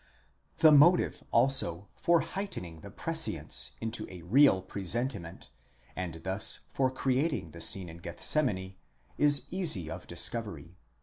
[0.57, 5.51] The motive also for heightening the prescience into a real presentiment,
[5.95, 8.73] and thus for creating the scene in Gethsemane,
[9.19, 10.75] is easy of discovery.